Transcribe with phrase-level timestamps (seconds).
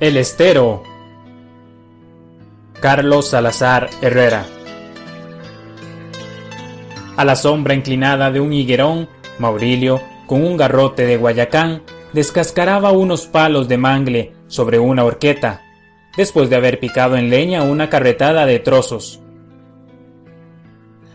[0.00, 0.82] El estero.
[2.80, 4.46] Carlos Salazar Herrera.
[7.18, 11.82] A la sombra inclinada de un higuerón, Maurilio, con un garrote de guayacán,
[12.14, 15.60] descascaraba unos palos de mangle sobre una horqueta,
[16.16, 19.20] después de haber picado en leña una carretada de trozos.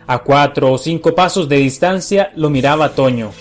[0.05, 3.31] A cuatro o cinco pasos de distancia lo miraba Toño,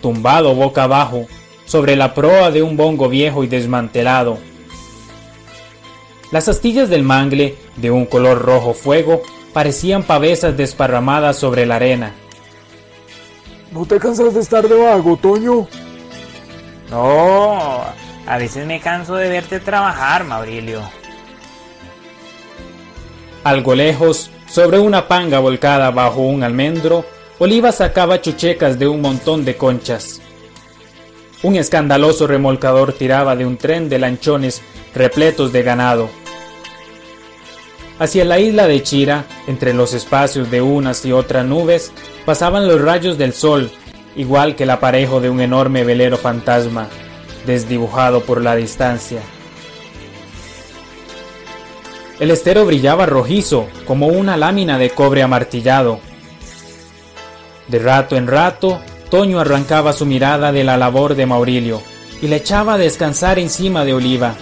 [0.00, 1.26] tumbado boca abajo,
[1.64, 4.53] sobre la proa de un bongo viejo y desmantelado.
[6.30, 12.14] Las astillas del mangle, de un color rojo fuego, parecían pavesas desparramadas sobre la arena.
[13.70, 15.68] ¿No te cansas de estar de vago, Toño?
[16.90, 17.82] No,
[18.26, 20.80] a veces me canso de verte trabajar, Maurilio.
[23.42, 27.04] Algo lejos, sobre una panga volcada bajo un almendro,
[27.38, 30.20] Oliva sacaba chuchecas de un montón de conchas.
[31.42, 34.62] Un escandaloso remolcador tiraba de un tren de lanchones
[34.94, 36.08] repletos de ganado.
[37.98, 41.92] Hacia la isla de Chira, entre los espacios de unas y otras nubes,
[42.24, 43.70] pasaban los rayos del sol,
[44.16, 46.88] igual que el aparejo de un enorme velero fantasma,
[47.46, 49.20] desdibujado por la distancia.
[52.20, 56.00] El estero brillaba rojizo, como una lámina de cobre amartillado.
[57.68, 61.80] De rato en rato, Toño arrancaba su mirada de la labor de Maurilio
[62.20, 64.34] y le echaba a descansar encima de Oliva.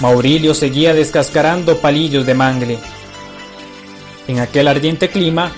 [0.00, 2.78] Maurilio seguía descascarando palillos de mangle.
[4.26, 5.52] En aquel ardiente clima,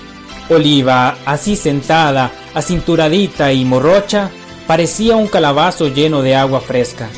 [0.49, 4.31] Oliva, así sentada, acinturadita y morrocha,
[4.67, 7.09] parecía un calabazo lleno de agua fresca.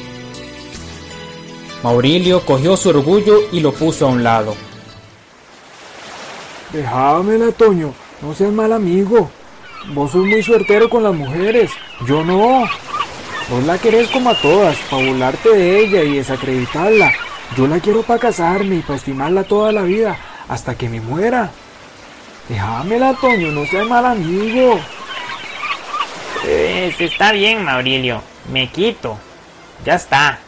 [1.83, 4.55] Maurilio cogió su orgullo y lo puso a un lado.
[6.73, 9.29] Déjamela, Toño, no seas mal amigo.
[9.93, 11.71] Vos sos muy suertero con las mujeres,
[12.07, 12.65] yo no.
[13.49, 17.13] Vos la querés como a todas, para burlarte de ella y desacreditarla.
[17.55, 20.17] Yo la quiero para casarme y para estimarla toda la vida,
[20.49, 21.51] hasta que me muera.
[22.49, 24.79] Déjamela, Toño, no seas mal amigo.
[26.41, 28.21] Pues está bien, Maurilio.
[28.51, 29.17] Me quito.
[29.85, 30.39] Ya está.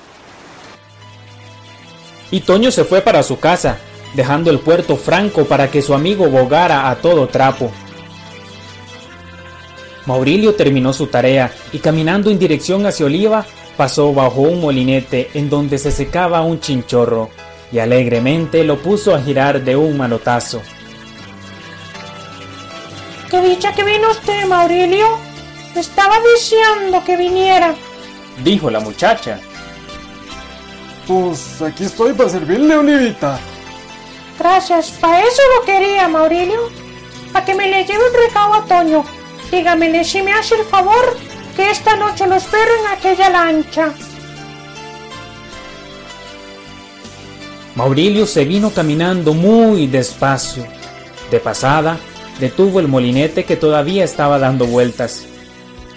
[2.31, 3.78] Y Toño se fue para su casa,
[4.13, 7.72] dejando el puerto franco para que su amigo bogara a todo trapo.
[10.07, 13.45] Maurilio terminó su tarea y caminando en dirección hacia Oliva,
[13.75, 17.29] pasó bajo un molinete en donde se secaba un chinchorro
[17.73, 20.62] y alegremente lo puso a girar de un manotazo.
[23.29, 25.06] ¡Qué dicha que vino usted, Maurilio!
[25.75, 27.75] Estaba diciendo que viniera.
[28.44, 29.41] Dijo la muchacha.
[31.06, 33.38] Pues aquí estoy para servirle, Olivita.
[34.39, 36.69] Gracias, para eso lo quería, Maurilio.
[37.34, 39.17] Para que me le lleve un recado a Toño.
[39.52, 41.18] Dígamele si me hace el favor
[41.56, 43.94] que esta noche lo espero en aquella lancha.
[47.75, 50.66] Maurilio se vino caminando muy despacio.
[51.31, 51.97] De pasada,
[52.40, 55.25] detuvo el molinete que todavía estaba dando vueltas.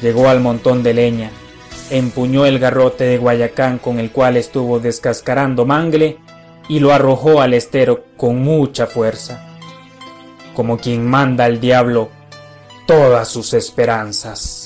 [0.01, 1.31] Llegó al montón de leña,
[1.91, 6.19] empuñó el garrote de guayacán con el cual estuvo descascarando mangle
[6.69, 9.59] y lo arrojó al estero con mucha fuerza,
[10.55, 12.11] como quien manda al diablo
[12.91, 14.60] todas sus esperanzas.